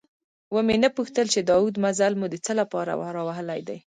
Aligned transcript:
ومې 0.53 0.75
نه 0.83 0.89
پوښتل 0.97 1.25
چې 1.33 1.39
دا 1.47 1.55
اوږد 1.59 1.75
مزل 1.83 2.13
مو 2.19 2.25
د 2.29 2.35
څه 2.45 2.51
له 2.59 2.65
پاره 2.71 2.93
راوهلی 3.17 3.61
دی؟ 3.67 3.79